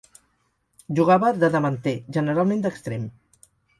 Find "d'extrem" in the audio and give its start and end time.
2.65-3.05